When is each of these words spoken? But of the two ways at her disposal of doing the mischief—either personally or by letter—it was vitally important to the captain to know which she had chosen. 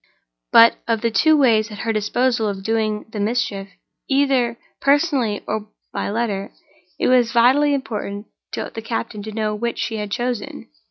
But 0.51 0.77
of 0.87 1.01
the 1.01 1.11
two 1.11 1.37
ways 1.37 1.69
at 1.69 1.77
her 1.77 1.93
disposal 1.93 2.47
of 2.49 2.63
doing 2.63 3.05
the 3.11 3.19
mischief—either 3.19 4.57
personally 4.79 5.43
or 5.45 5.69
by 5.93 6.09
letter—it 6.09 7.07
was 7.07 7.31
vitally 7.31 7.75
important 7.75 8.25
to 8.53 8.71
the 8.73 8.81
captain 8.81 9.21
to 9.21 9.31
know 9.31 9.53
which 9.53 9.77
she 9.77 9.97
had 9.97 10.09
chosen. 10.09 10.67